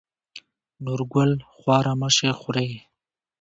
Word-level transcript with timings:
نورګل: 0.83 1.31
خواره 1.57 1.93
مه 1.99 2.09
شې 2.15 2.31
خورې. 2.39 2.69